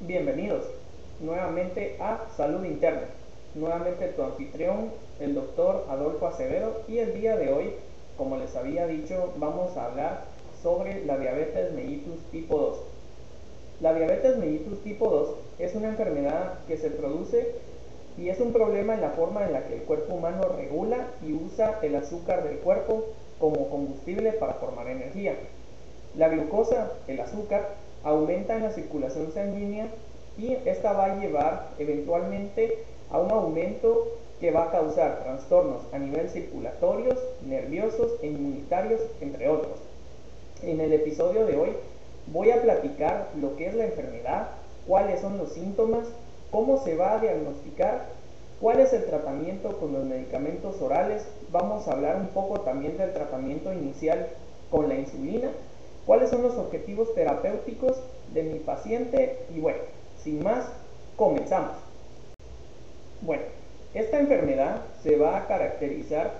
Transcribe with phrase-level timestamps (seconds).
[0.00, 0.66] Bienvenidos
[1.20, 3.00] nuevamente a Salud Interna.
[3.54, 7.72] Nuevamente tu anfitrión, el doctor Adolfo Acevedo, y el día de hoy,
[8.18, 10.24] como les había dicho, vamos a hablar
[10.62, 12.91] sobre la diabetes mellitus tipo 2.
[13.80, 15.28] La diabetes mellitus tipo 2
[15.58, 17.54] es una enfermedad que se produce
[18.18, 21.32] y es un problema en la forma en la que el cuerpo humano regula y
[21.32, 23.06] usa el azúcar del cuerpo
[23.38, 25.34] como combustible para formar energía.
[26.16, 27.70] La glucosa, el azúcar,
[28.04, 29.86] aumenta en la circulación sanguínea
[30.36, 34.08] y esta va a llevar eventualmente a un aumento
[34.40, 39.78] que va a causar trastornos a nivel circulatorios, nerviosos e inmunitarios, entre otros.
[40.62, 41.70] En el episodio de hoy
[42.26, 44.48] voy a platicar lo que es la enfermedad,
[44.86, 46.06] cuáles son los síntomas,
[46.50, 48.06] cómo se va a diagnosticar,
[48.60, 53.12] cuál es el tratamiento con los medicamentos orales, vamos a hablar un poco también del
[53.12, 54.28] tratamiento inicial
[54.70, 55.50] con la insulina
[56.06, 57.96] cuáles son los objetivos terapéuticos
[58.32, 59.78] de mi paciente y bueno,
[60.22, 60.66] sin más,
[61.16, 61.76] comenzamos.
[63.20, 63.42] Bueno,
[63.94, 66.32] esta enfermedad se va a caracterizar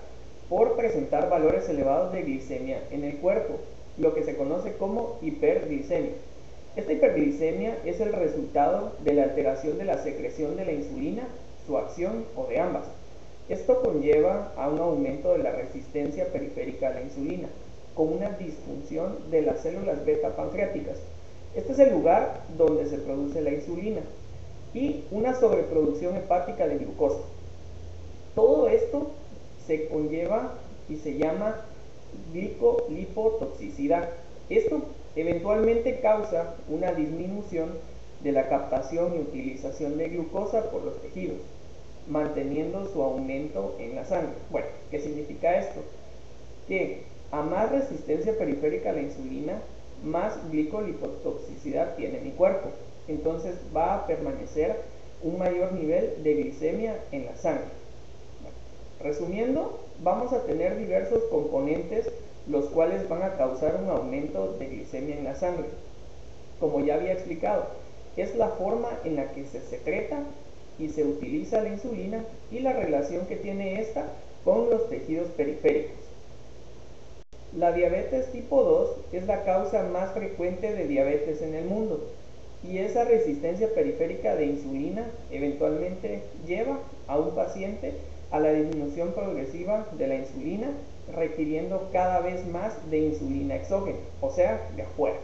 [0.49, 3.59] por presentar valores elevados de glicemia en el cuerpo,
[3.99, 6.13] lo que se conoce como hiperglicemia.
[6.77, 11.29] Esta hiperglicemia es el resultado de la alteración de la secreción de la insulina,
[11.67, 12.85] su acción o de ambas.
[13.49, 17.49] Esto conlleva a un aumento de la resistencia periférica a la insulina,
[17.95, 20.97] con una disfunción de las células beta pancreáticas.
[21.55, 24.01] Este es el lugar donde se produce la insulina
[24.73, 27.21] y una sobreproducción hepática de glucosa.
[28.35, 29.11] Todo esto
[29.67, 30.55] se conlleva
[30.89, 31.61] y se llama
[32.33, 34.09] glicolipotoxicidad.
[34.49, 34.83] Esto
[35.17, 37.71] eventualmente causa una disminución
[38.23, 41.39] de la captación y utilización de glucosa por los tejidos,
[42.09, 44.35] manteniendo su aumento en la sangre.
[44.51, 45.81] Bueno, ¿qué significa esto?
[46.69, 49.61] Que a más resistencia periférica a la insulina,
[50.05, 52.69] más glicolipotoxicidad tiene mi cuerpo.
[53.09, 54.77] Entonces va a permanecer
[55.23, 57.71] un mayor nivel de glicemia en la sangre.
[59.01, 62.11] resumiendo, vamos a tener diversos componentes
[62.49, 65.67] los cuales van a causar un aumento de glicemia en la sangre.
[66.59, 67.67] Como ya había explicado,
[68.17, 70.19] es la forma en la que se secreta
[70.79, 74.07] y se utiliza la insulina y la relación que tiene esta
[74.45, 75.97] con los tejidos periféricos.
[77.57, 82.01] La diabetes tipo 2 es la causa más frecuente de diabetes en el mundo
[82.69, 87.93] y esa resistencia periférica de insulina eventualmente lleva a un paciente
[88.33, 90.69] a la disminución progresiva de la insulina,
[91.15, 95.19] requiriendo cada vez más de insulina exógena, o sea, de afuera.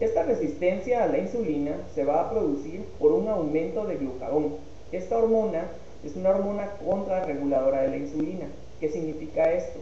[0.00, 4.56] Esta resistencia a la insulina se va a producir por un aumento de glucagón.
[4.90, 5.66] Esta hormona
[6.04, 8.46] es una hormona contrarreguladora de la insulina.
[8.80, 9.78] ¿Qué significa esto?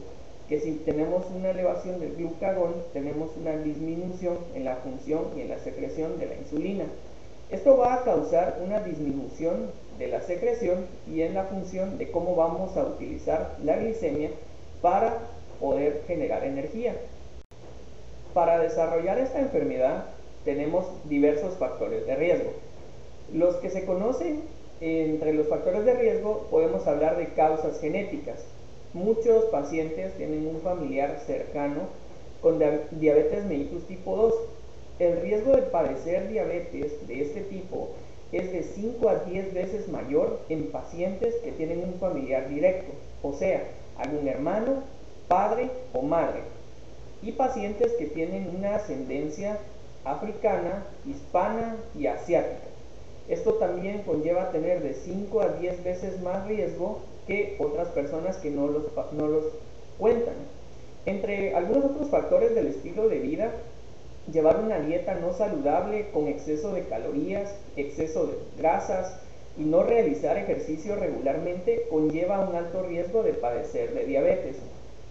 [0.50, 5.48] que si tenemos una elevación del glucagón, tenemos una disminución en la función y en
[5.48, 6.86] la secreción de la insulina.
[7.50, 12.34] Esto va a causar una disminución de la secreción y en la función de cómo
[12.34, 14.30] vamos a utilizar la glicemia
[14.82, 15.18] para
[15.60, 16.96] poder generar energía.
[18.34, 20.06] Para desarrollar esta enfermedad
[20.44, 22.50] tenemos diversos factores de riesgo.
[23.32, 24.42] Los que se conocen
[24.80, 28.44] entre los factores de riesgo podemos hablar de causas genéticas,
[28.92, 31.82] Muchos pacientes tienen un familiar cercano
[32.42, 32.58] con
[32.90, 34.34] diabetes mellitus tipo 2.
[34.98, 37.90] El riesgo de padecer diabetes de este tipo
[38.32, 42.92] es de 5 a 10 veces mayor en pacientes que tienen un familiar directo,
[43.22, 43.64] o sea,
[43.98, 44.84] algún hermano,
[45.28, 46.40] padre o madre,
[47.22, 49.58] y pacientes que tienen una ascendencia
[50.04, 52.68] africana, hispana y asiática.
[53.28, 58.50] Esto también conlleva tener de 5 a 10 veces más riesgo que otras personas que
[58.50, 59.44] no los, no los
[59.98, 60.34] cuentan.
[61.06, 63.52] Entre algunos otros factores del estilo de vida,
[64.32, 69.14] llevar una dieta no saludable con exceso de calorías, exceso de grasas
[69.58, 74.56] y no realizar ejercicio regularmente conlleva un alto riesgo de padecer de diabetes.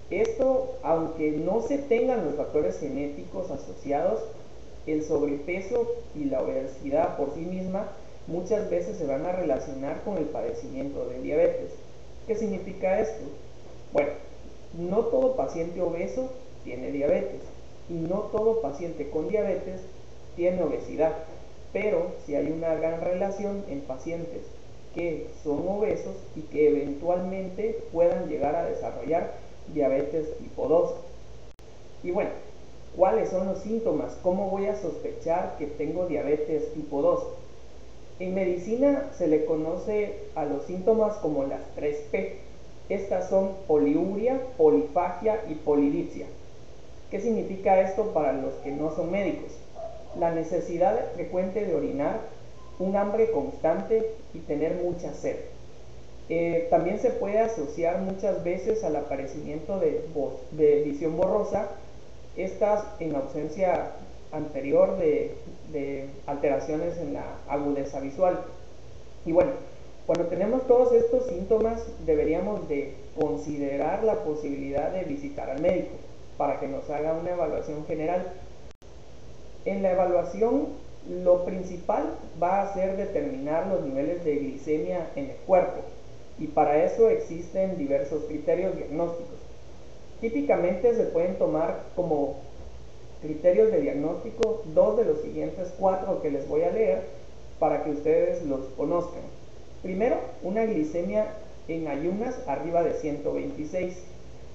[0.10, 4.22] Esto, aunque no se tengan los factores genéticos asociados,
[4.88, 7.92] el sobrepeso y la obesidad por sí misma
[8.28, 11.72] muchas veces se van a relacionar con el padecimiento de diabetes.
[12.26, 13.26] ¿Qué significa esto?
[13.92, 14.12] Bueno,
[14.78, 16.30] no todo paciente obeso
[16.64, 17.42] tiene diabetes
[17.90, 19.82] y no todo paciente con diabetes
[20.36, 21.14] tiene obesidad,
[21.74, 24.44] pero si hay una gran relación en pacientes
[24.94, 29.34] que son obesos y que eventualmente puedan llegar a desarrollar
[29.74, 30.94] diabetes tipo 2.
[32.04, 32.32] Y bueno,
[32.96, 34.18] ¿cuáles son los síntomas?
[34.24, 37.24] ¿Cómo voy a sospechar que tengo diabetes tipo 2?
[38.20, 42.34] En medicina se le conoce a los síntomas como las 3P.
[42.90, 46.26] Estas son poliuria, polifagia y polidipsia.
[47.10, 49.52] ¿Qué significa esto para los que no son médicos?
[50.20, 52.20] La necesidad visión de orinar,
[52.78, 55.38] un hambre constante y tener mucha sed.
[56.30, 60.06] Eh, también se puede asociar muchas veces al aparecimiento de,
[60.52, 61.70] de visión borrosa,
[62.38, 63.94] estas en ausencia
[64.32, 65.32] anterior de,
[65.72, 68.40] de alteraciones en la agudeza visual.
[69.26, 69.54] Y bueno,
[70.06, 75.90] cuando tenemos todos estos síntomas deberíamos de considerar la posibilidad de visitar al médico
[76.40, 78.32] para que nos haga una evaluación general.
[79.66, 80.70] En la evaluación
[81.10, 85.82] lo principal va a ser determinar los niveles de glicemia en el cuerpo
[86.40, 89.38] y para eso existen diversos criterios diagnósticos.
[90.22, 92.38] Típicamente se pueden tomar como
[93.22, 97.02] criterios de diagnóstico dos de los siguientes cuatro que les voy a leer
[97.60, 99.24] para que ustedes los conozcan.
[99.84, 101.34] Primero, una glicemia
[101.68, 104.09] en ayunas arriba de 126.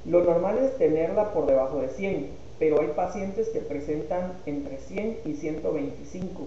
[0.05, 2.29] Lo normal es tenerla por debajo de 100,
[2.59, 6.43] pero hay pacientes que presentan entre 100 y 125.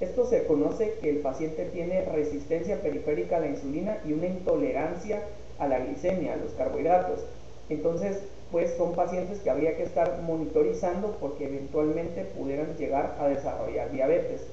[0.00, 5.22] Esto se conoce que el paciente tiene resistencia periférica a la insulina y una intolerancia
[5.58, 7.20] a la glicemia, a los carbohidratos.
[7.68, 8.18] Entonces,
[8.50, 14.46] pues son pacientes que habría que estar monitorizando porque eventualmente pudieran llegar a desarrollar diabetes.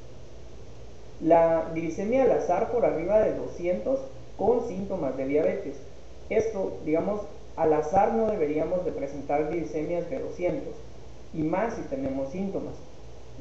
[1.22, 4.00] La glicemia al azar por arriba de 200
[4.38, 5.76] con síntomas de diabetes.
[6.30, 7.22] Esto, digamos,
[7.56, 10.74] al azar no deberíamos de presentar glicemias de 200
[11.34, 12.74] y más si tenemos síntomas.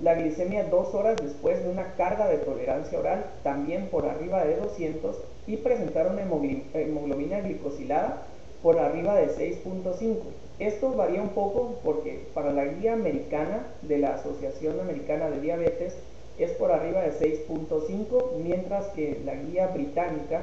[0.02, 4.56] La glicemia dos horas después de una carga de tolerancia oral también por arriba de
[4.56, 5.16] 200
[5.46, 8.22] y presentar una hemoglobina glicosilada
[8.62, 10.16] por arriba de 6.5.
[10.58, 15.96] Esto varía un poco porque para la guía americana de la Asociación Americana de Diabetes
[16.38, 20.42] es por arriba de 6.5, mientras que la guía británica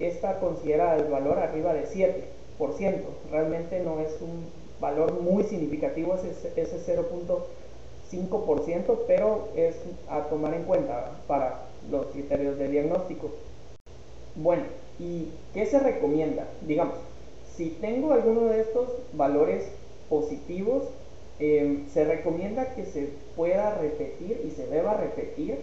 [0.00, 2.14] esta considera el valor arriba de 7%.
[3.30, 4.46] Realmente no es un
[4.80, 9.76] valor muy significativo ese, ese 0.5%, pero es
[10.08, 13.30] a tomar en cuenta para los criterios de diagnóstico.
[14.34, 14.62] Bueno,
[14.98, 16.48] ¿y qué se recomienda?
[16.62, 16.96] Digamos,
[17.56, 19.64] si tengo alguno de estos valores
[20.08, 20.84] positivos,
[21.38, 25.58] em, se recomienda que se pueda repetir y se deba repetir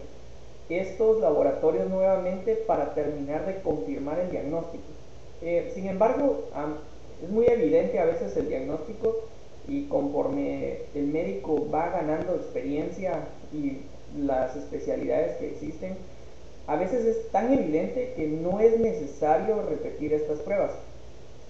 [0.70, 4.84] estos laboratorios nuevamente para terminar de confirmar el diagnóstico.
[5.46, 6.46] Eh, sin embargo,
[7.22, 9.26] es muy evidente a veces el diagnóstico
[9.68, 13.80] y conforme el médico va ganando experiencia y
[14.18, 15.96] las especialidades que existen,
[16.66, 20.72] a veces es tan evidente que no es necesario repetir estas pruebas.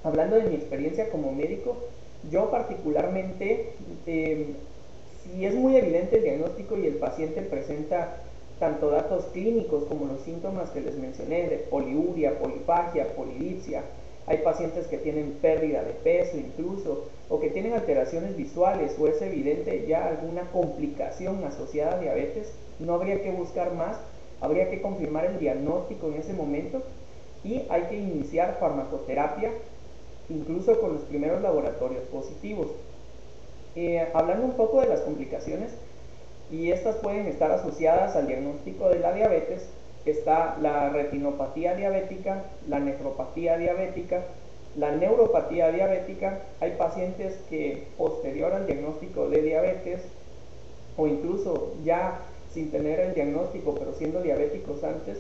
[0.04, 1.78] Hablando de mi experiencia como médico,
[2.32, 3.74] yo particularmente,
[4.08, 4.56] em,
[5.24, 8.23] si es muy evidente el diagnóstico y el paciente presenta
[8.60, 13.84] tanto datos clínicos como los síntomas que les mencioné de poliuria, polifagia, polidipsia,
[14.26, 19.22] hay pacientes que tienen pérdida de peso incluso, o que tienen alteraciones visuales, o es
[19.22, 23.98] evidente ya alguna complicación asociada a diabetes, no habría que buscar más,
[24.40, 26.84] habría que confirmar el diagnóstico en ese momento
[27.44, 29.52] y hay que iniciar farmacoterapia
[30.30, 32.68] incluso con los primeros laboratorios positivos.
[33.76, 35.72] Eh, hablando un poco de las complicaciones,
[36.52, 39.68] y estas pueden estar asociadas al diagnóstico de la diabetes,
[40.06, 44.22] está la retinopatía diabética, la nefropatía diabética,
[44.78, 46.40] la neuropatía diabética.
[46.60, 50.02] Hay pacientes que posterior al diagnóstico de diabetes,
[50.98, 52.20] o incluso ya
[52.54, 55.18] sin tener el diagnóstico, pero siendo diabéticos antes,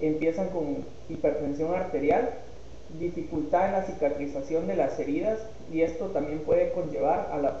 [0.00, 2.30] empiezan con hipertensión arterial
[2.98, 5.38] dificultad en la cicatrización de las heridas
[5.72, 7.52] y esto también puede conllevar al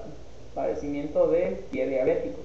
[0.54, 2.38] padecimiento del pie diabético.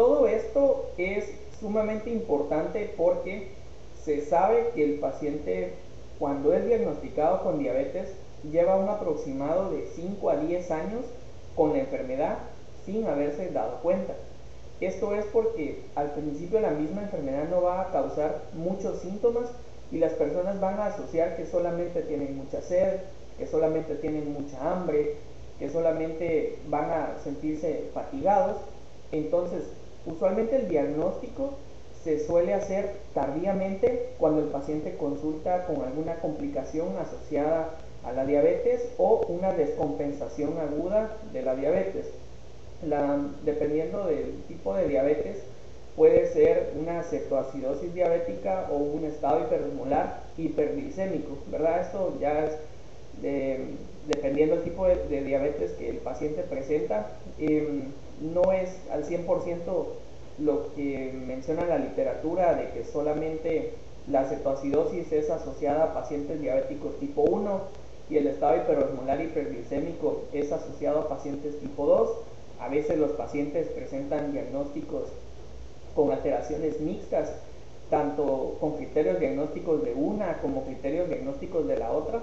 [0.00, 1.30] Todo esto es
[1.60, 3.48] sumamente importante porque
[4.02, 5.74] se sabe que el paciente
[6.18, 8.08] cuando es diagnosticado con diabetes
[8.50, 11.04] lleva un aproximado de 5 a 10 años
[11.54, 12.38] con la enfermedad
[12.86, 14.14] sin haberse dado cuenta.
[14.80, 19.50] Esto es porque al principio la misma enfermedad no va a causar muchos síntomas
[19.92, 23.00] y las personas van a asociar que solamente tienen mucha sed,
[23.36, 25.16] que solamente tienen mucha hambre,
[25.58, 28.56] que solamente van a sentirse fatigados.
[29.12, 29.64] Entonces,
[30.06, 31.54] usualmente el diagnóstico
[32.04, 38.88] se suele hacer tardíamente cuando el paciente consulta con alguna complicación asociada a la diabetes
[38.96, 42.06] o una descompensación aguda de la diabetes.
[43.44, 45.42] dependiendo del tipo de diabetes,
[45.96, 51.82] puede ser una cetoacidosis diabética o un estado hiperosmolar hiperglicémico, ¿verdad?
[51.82, 52.56] Esto ya es
[54.06, 59.56] dependiendo del tipo de, diabetes que el paciente presenta, em, no es al 100%
[60.38, 63.72] lo que menciona la literatura de que solamente
[64.08, 67.60] la cetoacidosis es asociada a pacientes diabéticos tipo 1
[68.10, 72.10] y el estado hiperosmolar hiperglicémico es asociado a pacientes tipo 2.
[72.60, 75.04] A veces los pacientes presentan diagnósticos
[75.94, 77.32] con alteraciones mixtas,
[77.88, 82.20] tanto con criterios diagnósticos de una como criterios diagnósticos de la otra,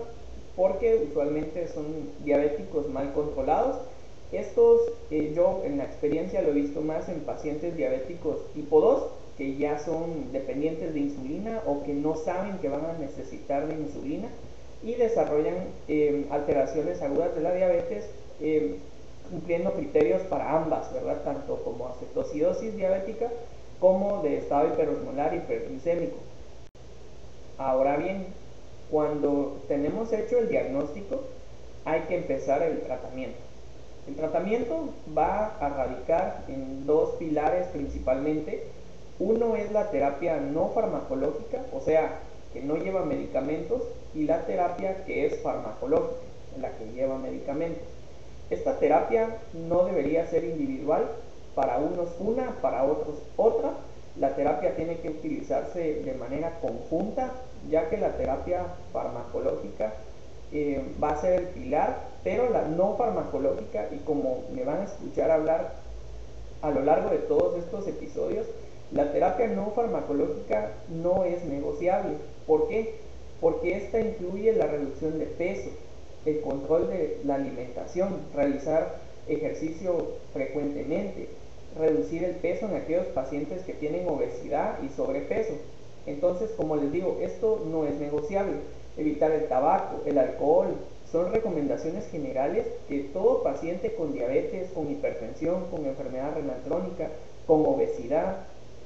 [0.56, 1.86] porque usualmente son
[2.24, 3.78] diabéticos mal controlados.
[4.32, 9.04] Estos eh, yo en la experiencia lo he visto más en pacientes diabéticos tipo 2,
[9.38, 13.76] que ya son dependientes de insulina o que no saben que van a necesitar de
[13.76, 14.28] insulina
[14.84, 15.56] y desarrollan
[15.88, 18.10] eh, alteraciones agudas de la diabetes
[18.42, 18.78] eh,
[19.30, 21.22] cumpliendo criterios para ambas, ¿verdad?
[21.24, 23.30] Tanto como acetocidosis diabética
[23.80, 26.18] como de estado hiperosmolar hiperglicémico.
[27.58, 28.26] Ahora bien,
[28.90, 31.22] cuando tenemos hecho el diagnóstico,
[31.86, 33.47] hay que empezar el tratamiento.
[34.08, 38.64] El tratamiento va a radicar en dos pilares principalmente.
[39.20, 42.20] Uno es la terapia no farmacológica, o sea,
[42.54, 43.82] que no lleva medicamentos,
[44.16, 46.22] y la terapia que es farmacológica,
[46.62, 47.84] la que lleva medicamentos.
[48.50, 51.04] Esta terapia no debería ser individual,
[51.54, 53.72] para unos una, para otros otra.
[54.20, 57.32] La terapia tiene que utilizarse de manera conjunta,
[57.70, 59.94] ya que la terapia farmacológica
[60.52, 64.86] eh, va a ser el pilar, pero la no farmacológica, y como me van a
[64.86, 65.74] escuchar hablar
[66.62, 68.46] a lo largo de todos estos episodios,
[68.92, 72.14] la terapia no farmacológica no es negociable.
[72.46, 72.96] ¿Por qué?
[73.42, 75.70] Porque esta incluye la reducción de peso,
[76.26, 78.96] el control de la alimentación, realizar
[79.28, 81.28] ejercicio frecuentemente,
[81.78, 85.54] reducir el peso en aquellos pacientes que tienen obesidad y sobrepeso.
[86.06, 88.54] Entonces, como les digo, esto no es negociable.
[88.98, 90.76] Evitar el tabaco, el alcohol,
[91.12, 97.10] son recomendaciones generales que todo paciente con diabetes, con hipertensión, con enfermedad renal crónica,
[97.46, 98.38] con obesidad,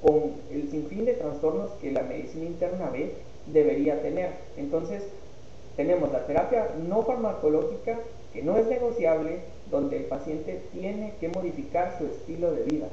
[0.02, 3.14] con el sinfín de trastornos que la medicina interna ve,
[3.48, 4.32] debería tener.
[4.58, 5.04] Entonces,
[5.76, 8.00] tenemos la terapia no farmacológica,
[8.34, 9.40] que no es negociable,
[9.70, 12.88] donde el paciente tiene que modificar su estilo de vida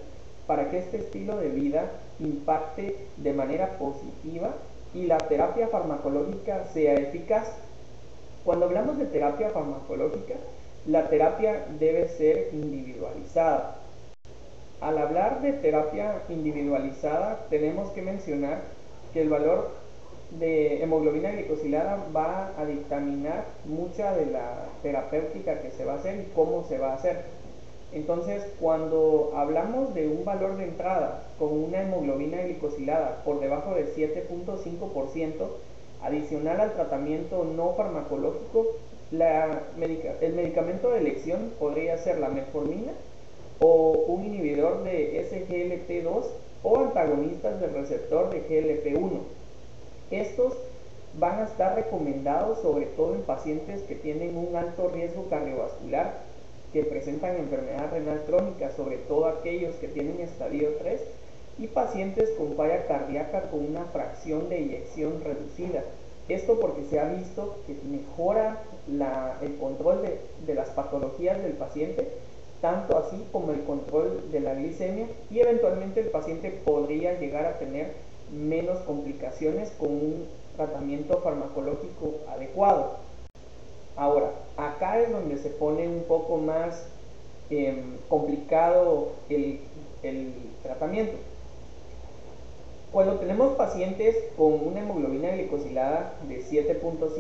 [0.47, 4.55] para que este estilo de vida impacte de manera positiva
[4.95, 7.49] y la terapia farmacológica sea eficaz.
[8.45, 10.35] Cuando hablamos de terapia farmacológica,
[10.87, 13.77] la terapia debe ser individualizada.
[14.81, 18.63] Al hablar de terapia individualizada, tenemos que mencionar
[19.13, 19.71] que el valor
[20.31, 26.21] de hemoglobina glicosilada va a dictaminar mucha de la terapéutica que se va a hacer
[26.21, 27.25] y cómo se va a hacer.
[27.93, 33.87] Entonces, cuando hablamos de un valor de entrada con una hemoglobina glicosilada por debajo de
[33.95, 35.33] 7.5%,
[36.03, 38.67] adicional al tratamiento no farmacológico,
[39.11, 42.93] el medicamento de elección podría ser la metformina
[43.59, 46.25] o un inhibidor de SGLT2
[46.63, 49.19] o antagonistas del receptor de GLP1.
[50.11, 50.53] Estos
[51.19, 56.28] van a estar recomendados sobre todo en pacientes que tienen un alto riesgo cardiovascular,
[56.73, 61.01] que presentan enfermedad renal crónica, sobre todo aquellos que tienen estadio 3,
[61.59, 65.83] y pacientes con falla cardíaca con una fracción de eyección reducida.
[66.29, 68.63] Esto porque se ha visto que mejora
[69.43, 72.07] el control de, de las patologías del paciente,
[72.61, 77.59] tanto así como el control de la glicemia, y eventualmente el paciente podría llegar a
[77.59, 77.93] tener
[78.33, 83.08] menos complicaciones con un tratamiento farmacológico adecuado.
[83.99, 86.87] Ahora, acá es donde se pone un poco más
[87.51, 89.61] em, complicado el,
[90.03, 91.17] el tratamiento.
[92.93, 97.11] Cuando tenemos pacientes con una hemoglobina glicosilada de 7.5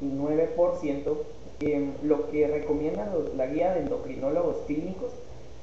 [0.00, 1.16] y 9%,
[1.60, 5.10] em, lo que recomienda la guía de endocrinólogos clínicos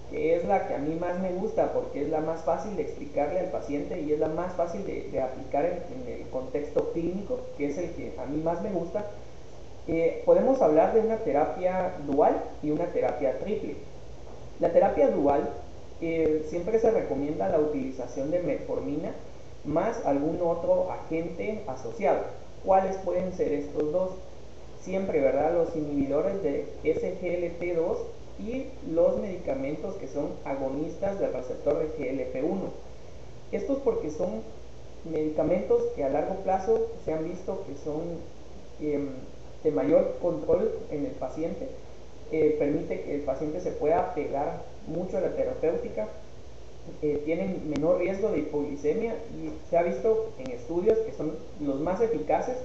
[0.10, 2.84] que es la que a mí más me gusta porque es la más fácil de
[2.84, 7.68] explicarle al paciente y es la más fácil de, aplicar en, el contexto clínico, que
[7.68, 9.06] es el que a mí más me gusta.
[9.92, 13.74] Eh, podemos hablar de una terapia dual y una terapia triple.
[14.60, 15.50] La terapia dual
[16.00, 19.10] eh, siempre se recomienda la utilización de metformina
[19.66, 22.20] más algún otro agente asociado.
[22.64, 24.12] ¿Cuáles pueden ser estos dos?
[24.80, 25.54] Siempre, ¿verdad?
[25.54, 27.98] Los inhibidores de SGLT2
[28.38, 32.60] y los medicamentos que son agonistas del receptor de GLP-1.
[33.52, 34.44] Estos porque son
[35.12, 38.04] medicamentos que a largo plazo se han visto que son
[38.82, 39.10] em,
[39.64, 41.68] de mayor control en el paciente,
[42.32, 46.08] eh, permite que el paciente se pueda pegar mucho a la terapéutica,
[47.02, 51.80] eh, tienen menor riesgo de hipoglicemia y se ha visto en estudios que son los
[51.80, 52.58] más eficaces,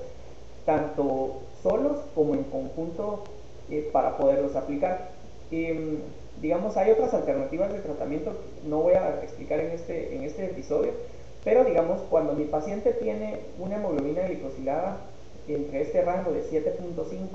[0.65, 3.25] tanto solos como en conjunto
[3.71, 5.11] eh, para poderlos aplicar.
[5.51, 5.99] Em,
[6.41, 8.33] digamos, hay otras alternativas de tratamiento
[8.67, 10.93] no voy a explicar en este, en este episodio,
[11.45, 14.99] pero digamos, cuando mi paciente tiene una hemoglobina glicosilada
[15.49, 17.27] entre este rango de 7.5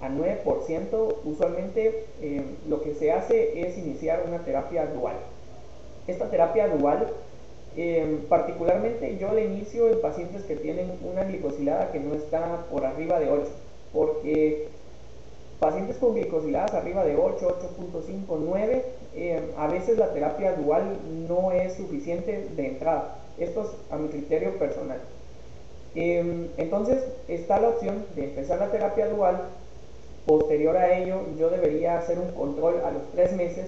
[0.00, 5.16] a 9%, usualmente eh, lo que se hace es iniciar una terapia dual.
[6.06, 7.08] Esta terapia dual,
[7.76, 12.84] eh, particularmente yo la inicio en pacientes que tienen una glicosilada que no está por
[12.84, 13.46] arriba de 8,
[13.92, 14.68] porque
[15.60, 18.84] pacientes con glicosiladas arriba de 8, 8.5, 9,
[19.56, 23.18] a veces la terapia dual no es suficiente de entrada.
[23.38, 24.98] Esto es a mi criterio personal.
[25.94, 29.42] Em, entonces está la opción de empezar la terapia dual.
[30.26, 33.66] Posterior a ello, yo debería hacer un control a los tres meses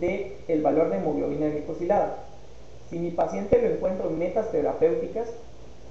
[0.00, 2.18] del el valor de hemoglobina glicosilada.
[2.88, 5.28] Si mi paciente lo encuentro en metas terapéuticas,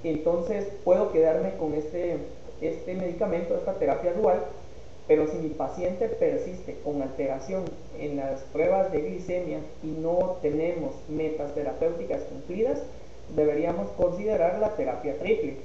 [0.04, 2.18] entonces puedo quedarme con este,
[2.62, 4.40] este medicamento, esta terapia dual,
[5.08, 7.66] pero si mi paciente persiste con alteración
[8.00, 12.80] en las pruebas de glicemia y no tenemos metas terapéuticas cumplidas,
[13.36, 15.58] deberíamos considerar la terapia triple.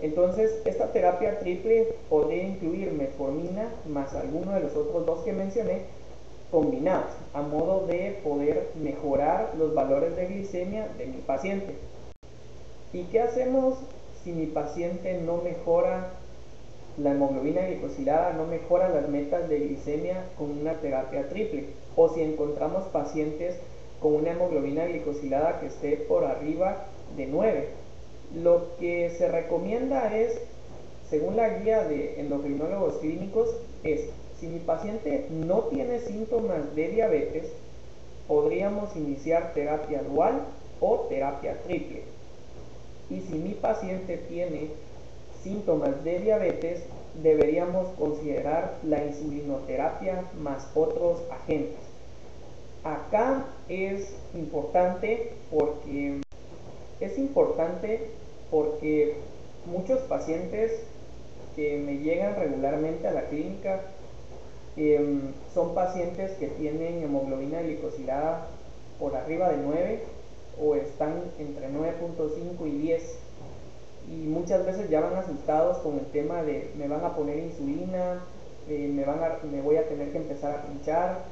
[0.00, 5.82] Entonces, esta terapia triple podría incluir metformina más alguno de los otros dos que mencioné
[6.50, 11.74] combinados, a modo de poder mejorar los valores de glicemia de mi paciente.
[12.92, 13.78] ¿Y qué hacemos
[14.24, 16.10] si mi paciente no mejora
[16.98, 21.66] la hemoglobina glicosilada no mejora las metas de glicemia con una terapia triple.
[21.96, 23.56] O si encontramos pacientes
[24.00, 26.86] con una hemoglobina glicosilada que esté por arriba
[27.16, 27.68] de 9.
[28.42, 30.40] Lo que se recomienda es,
[31.08, 33.48] según la guía de endocrinólogos clínicos,
[33.82, 37.52] es si mi paciente no tiene síntomas de diabetes,
[38.26, 40.44] podríamos iniciar terapia dual
[40.80, 42.04] o terapia triple.
[43.10, 44.70] Y si mi paciente tiene
[45.42, 46.84] síntomas de diabetes,
[47.22, 51.80] deberíamos considerar la insulinoterapia más otros agentes.
[52.82, 56.20] Acá es importante porque
[57.00, 58.08] es importante
[58.50, 59.16] porque
[59.66, 60.72] muchos pacientes
[61.56, 63.80] que me llegan regularmente a la clínica
[64.76, 68.48] em, son pacientes que tienen hemoglobina glicosilada
[68.98, 70.00] por arriba de 9
[70.62, 73.18] o están entre 9.5 y 10
[74.08, 78.24] y muchas veces ya van asustados con el tema de me van a poner insulina,
[78.68, 81.24] eh, me, van a, me voy a tener que empezar a pinchar.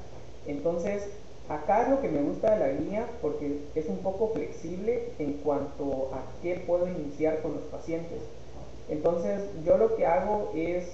[0.47, 1.09] Entonces,
[1.49, 5.35] acá es lo que me gusta de la guía porque es un poco flexible en
[5.35, 8.19] cuanto a qué puedo iniciar con los pacientes.
[8.89, 10.85] Entonces, yo lo que hago es,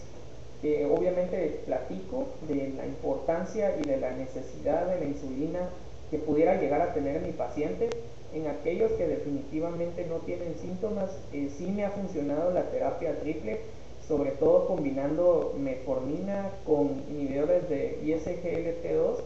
[0.62, 5.68] que obviamente platico de la importancia y de la necesidad de la insulina
[6.10, 7.90] que pudiera llegar a tener mi paciente
[8.32, 13.60] en aquellos que definitivamente no tienen síntomas, eh, sí me ha funcionado la terapia triple,
[14.08, 19.16] sobre todo combinando metformina con inhibidores de ISGLT2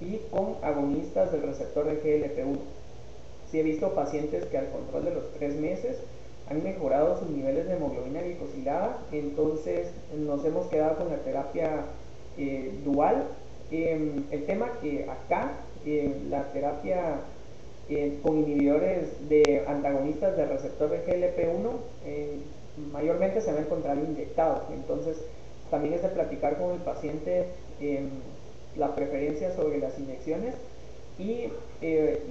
[0.00, 2.58] y con agonistas del receptor de GLP1.
[3.50, 5.98] Sí he visto pacientes que al control de los tres meses
[6.48, 11.84] han mejorado sus niveles de hemoglobina glicosilada, entonces nos hemos quedado con la terapia
[12.36, 13.24] eh, dual.
[13.70, 15.52] Em, el tema que acá
[15.86, 17.20] eh, la terapia
[17.90, 21.70] eh, con inhibidores de antagonistas del receptor de GLP-1
[22.06, 22.38] eh,
[22.92, 24.62] mayormente se va a encontrar inyectado.
[24.72, 25.18] Entonces,
[25.70, 27.44] también es de platicar con el paciente
[27.80, 28.08] em,
[28.76, 30.54] la preferencia sobre las inyecciones
[31.18, 31.48] y,
[31.80, 32.22] eh,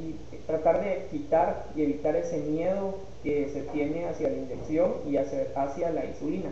[0.48, 5.48] tratar de quitar y evitar ese miedo que se tiene hacia la inyección y hacia,
[5.56, 6.50] hacia la insulina.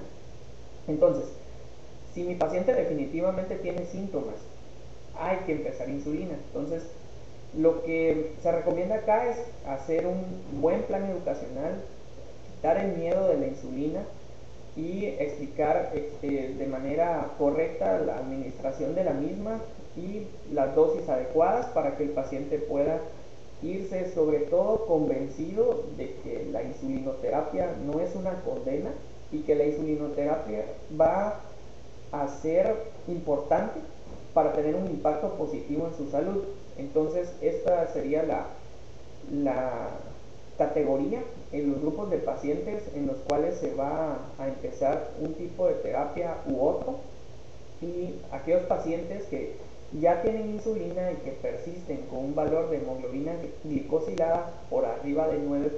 [0.88, 1.26] Entonces,
[2.14, 4.36] si mi paciente definitivamente tiene síntomas,
[5.20, 6.36] hay que empezar insulina.
[6.48, 6.84] Entonces,
[7.58, 10.24] lo que se recomienda acá es hacer un
[10.62, 11.82] buen plan educacional,
[12.56, 14.04] quitar el miedo de la insulina
[14.76, 19.60] y explicar este, de manera correcta la administración de la misma
[19.96, 23.00] y las dosis adecuadas para que el paciente pueda
[23.62, 28.92] irse sobre todo convencido de que la insulinoterapia no es una condena
[29.32, 30.66] y que la insulinoterapia
[31.00, 31.40] va
[32.12, 32.76] a ser
[33.08, 33.80] importante
[34.34, 36.44] para tener un impacto positivo en su salud.
[36.78, 38.48] Entonces, esta sería la,
[39.32, 39.90] la
[40.58, 45.68] categoría en los grupos de pacientes en los cuales se va a empezar un tipo
[45.68, 46.96] de terapia u otro
[47.82, 49.56] y aquellos pacientes que
[50.00, 55.48] ya tienen insulina y que persisten con un valor de hemoglobina glicosilada por arriba del
[55.50, 55.72] 9%,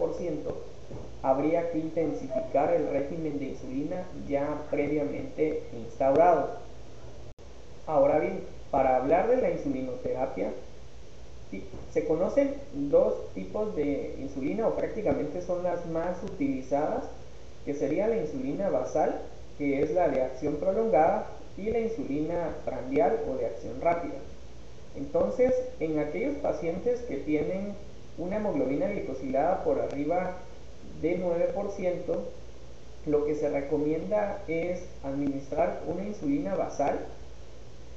[1.23, 6.49] habría que intensificar el régimen de insulina ya previamente instaurado.
[7.87, 10.51] Ahora bien, para hablar de la insulinoterapia,
[11.91, 17.05] se conocen dos tipos de insulina o prácticamente son las más utilizadas,
[17.65, 19.21] que sería la insulina basal,
[19.57, 24.15] que es la de acción prolongada, y la insulina prandial o de acción rápida.
[24.95, 27.73] Entonces, en aquellos pacientes que tienen
[28.17, 30.37] una hemoglobina glicosilada por arriba
[31.01, 31.99] de 9%,
[33.05, 36.99] lo que se recomienda es administrar una insulina basal.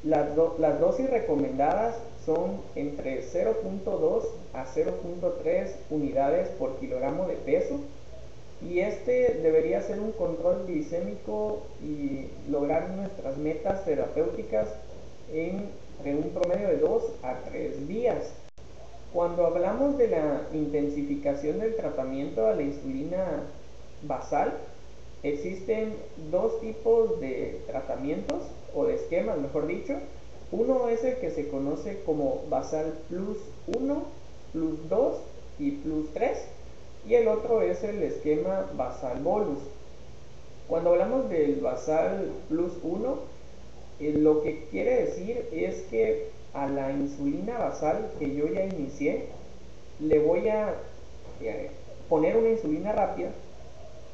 [0.02, 7.80] Las, las dosis recomendadas son entre 0.2 a 0.3 unidades por kilogramo de peso
[8.62, 14.68] y este debería ser un control glicémico y lograr nuestras metas terapéuticas
[15.32, 15.68] en,
[16.04, 18.32] un promedio de 2 a 3 días.
[19.12, 23.42] Cuando hablamos de la intensificación del tratamiento a la insulina
[24.02, 24.52] basal,
[25.22, 25.94] existen
[26.30, 28.42] dos tipos de tratamientos
[28.74, 29.94] o de esquemas, mejor dicho.
[30.52, 34.02] Uno es el que se conoce como basal plus 1,
[34.52, 35.16] plus 2
[35.58, 36.38] y plus 3
[37.08, 39.58] y el otro es el esquema basal bolus.
[40.68, 43.18] Cuando hablamos del basal plus 1,
[44.00, 49.26] eh, lo que quiere decir es que a la insulina basal que yo ya inicié,
[50.00, 50.74] le voy a
[51.40, 51.70] eh,
[52.08, 53.30] poner una insulina rápida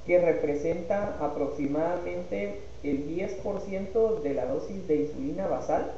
[0.06, 5.92] que representa aproximadamente el 10% de la dosis de insulina basal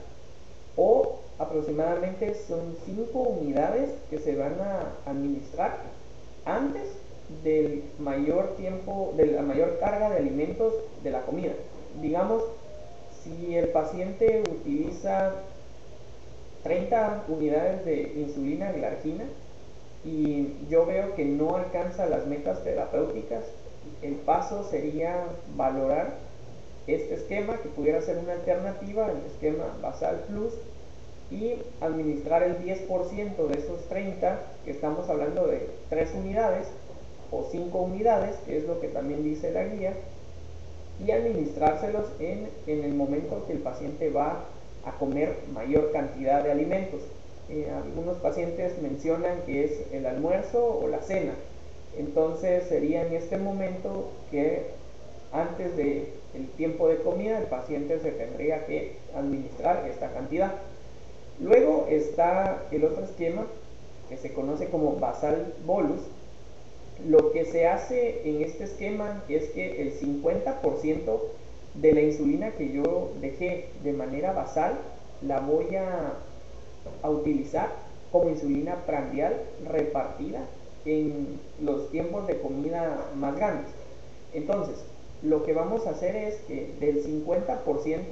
[0.76, 5.78] o aproximadamente son 5 unidades que se van a administrar
[6.44, 6.83] antes
[7.42, 11.52] del mayor tiempo, de la mayor carga de alimentos de la comida.
[12.00, 12.42] Digamos,
[13.22, 15.33] si el paciente utiliza
[16.62, 19.24] 30 unidades de insulina glargina
[20.04, 23.44] y yo veo que no alcanza las metas terapéuticas,
[24.02, 25.24] el paso sería
[25.57, 26.14] valorar
[26.87, 30.52] este esquema que pudiera ser una alternativa al esquema basal plus
[31.30, 36.68] y administrar el 10% de esos 30 que estamos hablando de 3 unidades
[37.30, 39.94] o 5 unidades que es lo que también dice la guía
[41.04, 44.44] y administrárselos en, en el momento que el paciente va
[44.84, 47.00] a comer mayor cantidad de alimentos.
[47.48, 51.32] Eh, algunos pacientes mencionan que es el almuerzo o la cena.
[51.98, 54.66] Entonces sería en este momento que
[55.32, 60.52] antes del el tiempo de comida el paciente se tendría que administrar esta cantidad.
[61.40, 63.46] Luego está el otro esquema
[64.08, 66.00] que se conoce como basal bolus.
[67.08, 71.20] Lo que se hace en este esquema es que el 50%
[71.74, 74.78] de la insulina que yo dejé de manera basal
[75.22, 76.12] la voy a,
[77.02, 77.68] a utilizar
[78.12, 80.40] como insulina prandial repartida
[80.84, 83.72] en los tiempos de comida más grandes.
[84.32, 84.76] Entonces,
[85.22, 88.02] lo que vamos a hacer es que del 50%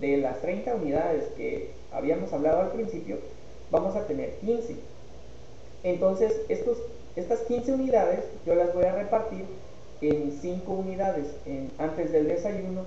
[0.00, 3.18] de las 30 unidades que habíamos hablado al principio,
[3.70, 4.76] vamos a tener 15.
[5.84, 6.78] Entonces, estos,
[7.16, 9.44] estas 15 unidades yo las voy a repartir
[10.00, 11.26] en 5 unidades
[11.78, 12.84] antes del desayuno,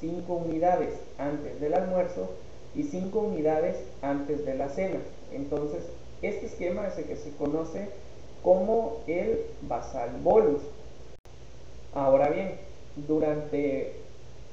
[0.00, 2.30] 5 unidades antes del almuerzo
[2.74, 5.00] y 5 unidades antes de la cena.
[5.32, 5.82] Entonces,
[6.22, 7.88] este esquema es el que se conoce
[8.42, 10.62] como el basal bolus.
[11.94, 12.52] Ahora bien,
[13.06, 13.92] durante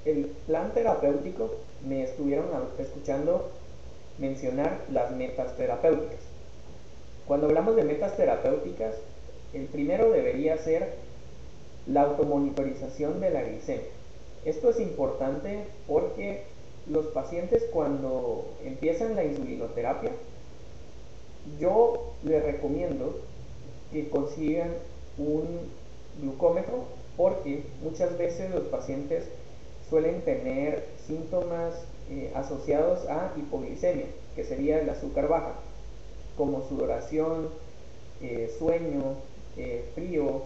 [0.06, 1.52] el plan terapéutico
[1.88, 2.46] me estuvieron
[2.78, 3.50] escuchando
[4.18, 6.20] mencionar las metas terapéuticas.
[7.28, 8.96] Cuando hablamos de metas terapéuticas,
[9.54, 10.94] el primero debería ser
[11.88, 13.86] la automonitorización de la glicemia.
[14.44, 16.44] Esto es importante porque
[16.88, 20.12] los pacientes cuando empiezan la insulinoterapia,
[21.60, 23.20] yo les recomiendo
[23.92, 24.70] que consigan
[25.18, 25.60] un
[26.22, 26.86] glucómetro
[27.18, 29.26] porque muchas veces los pacientes
[29.90, 31.74] suelen tener síntomas
[32.08, 35.54] eh, asociados a hipoglicemia, que sería el azúcar baja,
[36.38, 37.50] como sudoración,
[38.22, 39.16] eh, sueño,
[39.58, 40.44] eh, frío,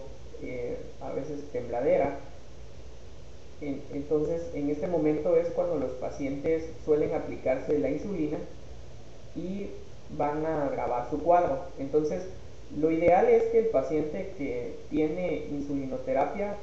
[1.02, 2.18] a veces tembladera.
[3.60, 8.38] entonces, en este momento es cuando los pacientes suelen aplicarse la insulina
[9.36, 9.66] y
[10.16, 11.58] van a agravar su cuadro.
[11.78, 12.22] Entonces,
[12.74, 16.56] lo ideal es que el paciente que tiene insulinoterapia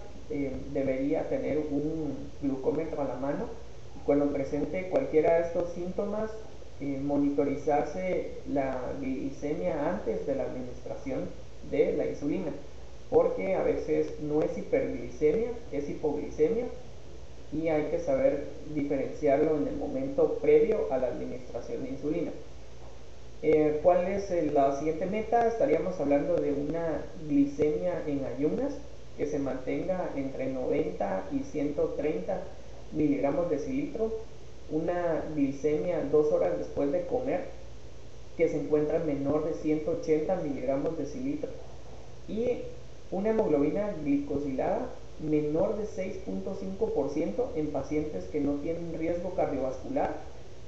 [0.73, 3.47] debería tener un glucómetro a la mano
[4.07, 6.31] cuando presente cualquiera de estos síntomas
[6.81, 11.25] eh, monitorizarse la glicemia antes de la administración
[11.69, 12.51] de la insulina
[13.09, 16.65] porque a veces no es hiperglicemia, es hipoglicemia
[17.53, 22.31] y hay que saber diferenciarlo en el momento previo a la administración de insulina.
[23.41, 25.47] Eh, ¿Cuál es la siguiente meta?
[25.47, 28.73] Estaríamos hablando de una glicemia en ayunas
[29.17, 32.41] que se mantenga entre 90 y 130
[32.91, 34.11] miligramos de cilitro,
[34.69, 37.45] una glicemia dos horas después de comer
[38.35, 41.49] que se encuentra menor de 180 miligramos de cilitro
[42.27, 42.59] y
[43.11, 50.15] una hemoglobina glicosilada menor de 6.5% en pacientes que no tienen riesgo cardiovascular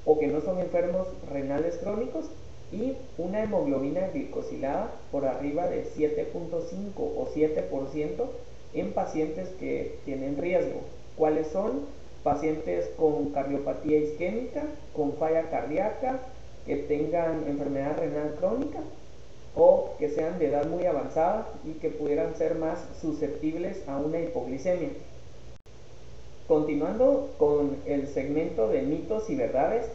[0.05, 2.25] o que no son enfermos renales crónicos
[2.71, 8.25] y una hemoglobina glicosilada por arriba de 7.5 o 7%
[8.73, 10.82] en pacientes que tienen riesgo.
[11.15, 11.82] ¿Cuáles son?
[12.23, 14.63] Pacientes con cardiopatía isquémica,
[14.95, 16.19] con falla cardíaca,
[16.65, 18.79] que tengan enfermedad renal crónica
[19.55, 24.19] o que sean de edad muy avanzada y que pudieran ser más susceptibles a una
[24.19, 24.89] hipoglicemia.
[26.47, 29.86] Continuando con el segmento de mitos y verdades,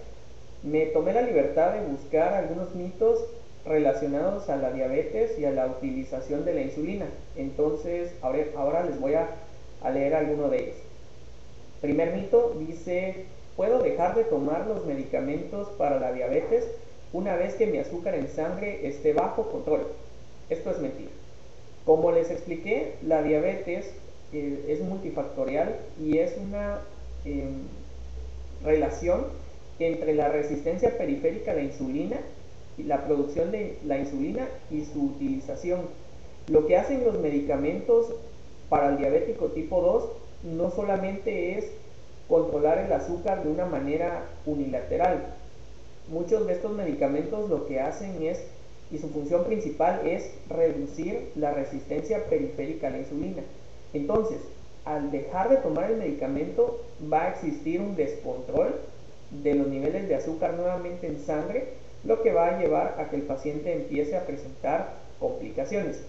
[0.63, 3.19] me tomé la libertad de buscar algunos mitos
[3.65, 7.07] relacionados a la diabetes y a la utilización de la insulina.
[7.37, 9.29] Entonces, ahora, les voy a,
[9.83, 10.77] a leer alguno de ellos.
[11.85, 16.67] Primer mito dice, ¿puedo dejar de tomar los medicamentos para la diabetes
[17.13, 19.83] una vez que mi azúcar en sangre esté bajo control?
[20.49, 21.11] Esto es mentira.
[21.85, 23.93] Como les expliqué, la diabetes
[24.33, 26.79] eh, es multifactorial y es una
[27.27, 27.53] em,
[28.65, 29.27] relación
[29.79, 32.17] entre la resistencia periférica a la insulina
[32.79, 35.83] y la producción de la insulina y su utilización.
[36.49, 38.07] Lo que hacen los medicamentos
[38.71, 41.65] para el diabético tipo 2 no solamente es
[42.29, 45.35] controlar el azúcar de una manera unilateral.
[46.09, 48.45] Muchos de estos medicamentos lo que hacen es,
[48.91, 53.43] y su función principal es reducir la resistencia periférica a la insulina.
[53.95, 54.39] Entonces,
[54.85, 56.81] al dejar de tomar el medicamento
[57.11, 58.75] va a existir un descontrol
[59.43, 61.69] de los niveles de azúcar nuevamente en sangre,
[62.05, 66.03] lo que va a llevar a que el paciente empiece a presentar complicaciones.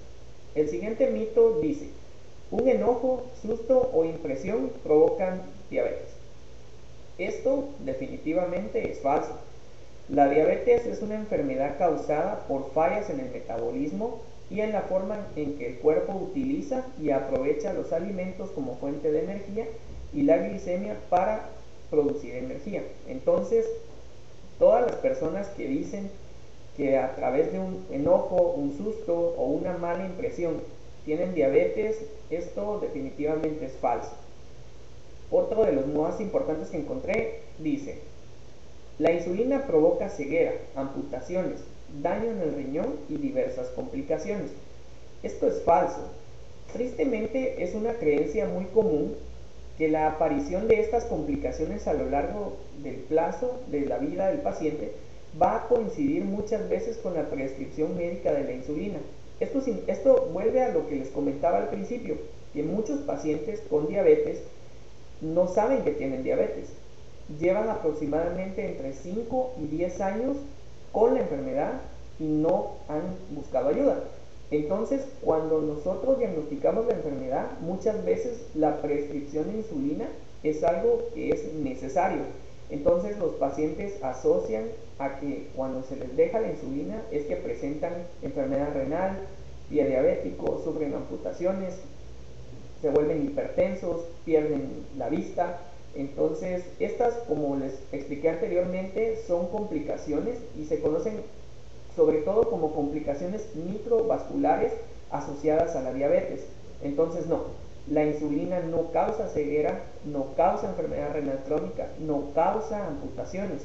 [0.56, 1.88] El siguiente mito dice,
[2.51, 6.10] un enojo, susto o impresión provocan diabetes.
[7.17, 9.39] Esto definitivamente es falso.
[10.10, 15.17] La diabetes es una enfermedad causada por fallas en el metabolismo y en la forma
[15.36, 19.65] en que el cuerpo utiliza y aprovecha los alimentos como fuente de energía
[20.13, 21.49] y la glicemia para
[21.89, 22.84] producir energía.
[23.08, 23.65] Entonces,
[24.60, 26.12] todas las personas que dicen
[26.77, 30.62] que a través de un enojo, un susto o una mala impresión
[31.05, 31.97] tienen diabetes,
[32.29, 34.11] esto definitivamente es falso.
[35.31, 37.99] Otro de los más importantes que encontré dice,
[38.97, 41.61] la insulina provoca ceguera, amputaciones,
[42.01, 44.51] daño en el riñón y diversas complicaciones.
[45.23, 46.11] Esto es falso.
[46.73, 49.15] Tristemente es una creencia muy común
[49.77, 54.39] que la aparición de estas complicaciones a lo largo del plazo de la vida del
[54.39, 54.91] paciente
[55.41, 58.99] va a coincidir muchas veces con la prescripción médica de la insulina.
[59.39, 62.15] Esto, esto vuelve a lo que les comentaba al principio,
[62.54, 64.41] que muchos pacientes con diabetes
[65.21, 66.69] no saben que tienen diabetes.
[67.39, 70.38] Llevan aproximadamente entre 5 y 10 años
[70.91, 71.82] con la enfermedad
[72.19, 74.04] y no han buscado ayuda.
[74.52, 80.06] Entonces, cuando nosotros diagnosticamos la enfermedad, muchas veces la prescripción de insulina
[80.43, 82.21] es algo que es necesario.
[82.69, 84.65] Entonces los pacientes asocian
[84.97, 89.17] a que cuando se les deja la insulina es que presentan enfermedad renal,
[89.69, 91.75] pie diabético, sufren amputaciones,
[92.82, 95.60] se vuelven hipertensos, pierden la vista.
[95.95, 101.21] Entonces, estas, como les expliqué anteriormente, son complicaciones y se conocen
[101.95, 104.73] sobre todo como complicaciones microvasculares
[105.10, 106.41] asociadas a la diabetes.
[106.84, 107.43] Entonces, no,
[107.89, 113.63] la insulina no causa ceguera, no causa enfermedad renal crónica, no causa amputaciones.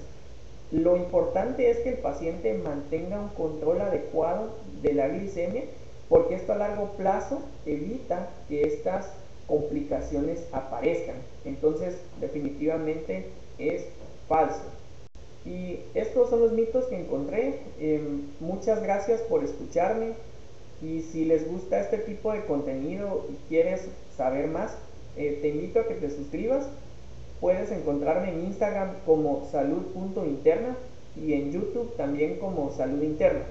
[0.71, 4.51] Lo importante es que el paciente mantenga un control adecuado
[4.83, 5.65] de la glicemia
[6.09, 9.13] porque esto a largo plazo evita que estas
[9.47, 11.17] complicaciones aparezcan.
[11.45, 13.27] Entonces, definitivamente
[13.59, 13.85] es
[14.29, 14.63] falso.
[15.45, 17.61] Y estos son los mitos que encontré.
[17.81, 20.13] Em, muchas gracias por escucharme.
[20.83, 23.83] Y si les gusta este tipo de contenido y quieres
[24.21, 24.77] saber más,
[25.17, 26.67] eh, te invito a que te suscribas.
[27.41, 30.77] Puedes encontrarme en Instagram como salud.interna
[31.17, 33.45] y en YouTube también como salud interna.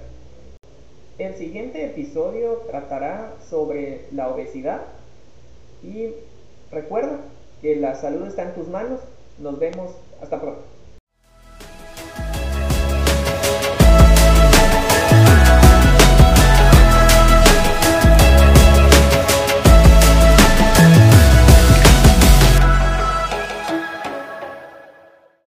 [1.18, 4.82] El siguiente episodio tratará sobre la obesidad
[5.82, 6.12] y
[6.72, 7.18] recuerda
[7.64, 9.00] que la salud está en tus manos.
[9.40, 9.90] Nos vemos
[10.22, 10.69] hasta pronto.